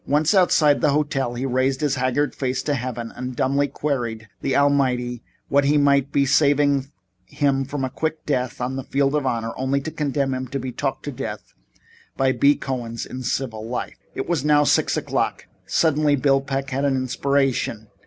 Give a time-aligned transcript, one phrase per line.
[0.07, 4.27] Once outside the hotel he raised his haggard face to heaven and dumbly queried of
[4.41, 6.87] the Almighty what He meant by saving
[7.27, 10.71] him from quick death on the field of honor only to condemn him to be
[10.71, 11.53] talked to death
[12.17, 12.55] by B.
[12.55, 13.99] Cohens in civil life.
[14.15, 15.45] It was now six o'clock.
[15.67, 17.87] Suddenly Peck had an inspiration.